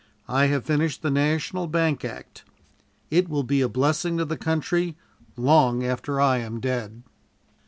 I 0.27 0.47
have 0.47 0.65
finished 0.65 1.03
the 1.03 1.11
National 1.11 1.67
Bank 1.67 2.03
Act. 2.03 2.43
It 3.11 3.29
will 3.29 3.43
be 3.43 3.61
a 3.61 3.69
blessing 3.69 4.17
to 4.17 4.25
the 4.25 4.35
country 4.35 4.97
long 5.37 5.85
after 5.85 6.19
I 6.19 6.39
am 6.39 6.59
dead." 6.59 7.03